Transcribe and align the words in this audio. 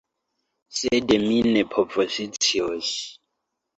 Sed 0.77 1.13
mi 1.25 1.37
ne 1.57 1.63
povoscios. 1.75 2.93